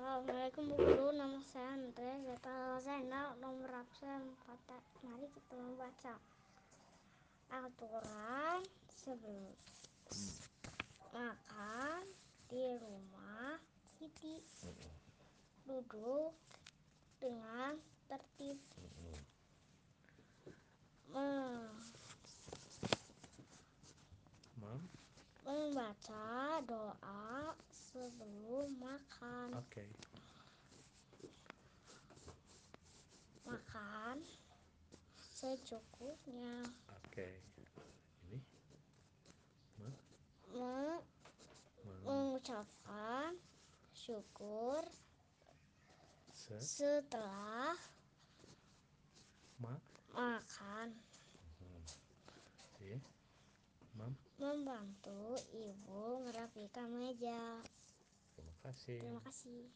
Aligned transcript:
Assalamualaikum 0.00 0.64
Bu 0.72 0.76
Guru, 0.80 1.12
nama 1.12 1.36
saya 1.44 1.76
Andre 1.76 2.24
Zeta 2.24 2.80
Zainal, 2.80 3.36
nomor 3.36 3.84
absen 3.84 4.32
4. 4.48 5.04
Mari 5.04 5.28
kita 5.28 5.60
membaca 5.60 6.16
aturan 7.52 8.64
sebelum 8.88 9.52
makan 11.12 12.00
di 12.48 12.80
rumah 12.80 13.60
Siti. 14.00 14.40
Duduk 15.68 16.32
dengan 17.20 17.76
tertib. 18.08 18.56
Mom? 21.12 21.76
membaca 25.44 26.56
doa 26.64 27.52
makan. 28.80 29.48
Oke. 29.60 29.84
Makan 33.44 34.16
secukupnya. 35.36 36.64
Oke. 36.88 37.28
Ini? 38.28 38.38
Mom? 39.80 39.92
Me- 40.56 41.04
Mom? 41.84 42.00
mengucapkan 42.04 43.36
syukur 43.92 44.80
Se? 46.32 46.56
setelah 46.60 47.76
Ma? 49.60 49.76
makan. 50.16 50.88
Iya? 52.80 52.98
Mom? 53.96 54.12
Membantu 54.40 55.36
ibu 55.52 56.24
merapikan 56.24 56.88
meja. 56.96 57.60
Kasih. 58.70 59.02
Terima 59.02 59.18
kasih. 59.26 59.74